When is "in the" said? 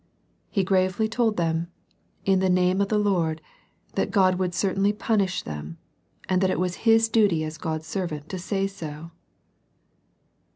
2.25-2.49